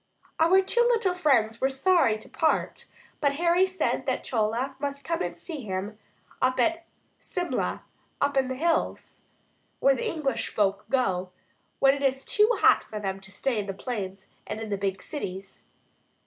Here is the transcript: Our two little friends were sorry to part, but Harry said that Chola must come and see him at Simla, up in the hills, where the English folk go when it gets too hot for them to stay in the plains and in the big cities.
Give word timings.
Our 0.39 0.63
two 0.63 0.81
little 0.81 1.13
friends 1.13 1.61
were 1.61 1.69
sorry 1.69 2.17
to 2.17 2.27
part, 2.27 2.85
but 3.19 3.33
Harry 3.33 3.67
said 3.67 4.07
that 4.07 4.23
Chola 4.23 4.75
must 4.79 5.03
come 5.05 5.21
and 5.21 5.37
see 5.37 5.61
him 5.61 5.99
at 6.41 6.85
Simla, 7.19 7.83
up 8.19 8.35
in 8.35 8.47
the 8.47 8.55
hills, 8.55 9.21
where 9.79 9.93
the 9.95 10.09
English 10.09 10.47
folk 10.49 10.89
go 10.89 11.29
when 11.77 11.93
it 11.93 11.99
gets 11.99 12.25
too 12.25 12.49
hot 12.61 12.83
for 12.83 12.99
them 12.99 13.19
to 13.19 13.29
stay 13.31 13.59
in 13.59 13.67
the 13.67 13.75
plains 13.75 14.29
and 14.47 14.59
in 14.59 14.71
the 14.71 14.75
big 14.77 15.03
cities. 15.03 15.61